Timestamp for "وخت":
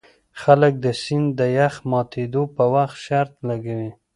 2.73-2.97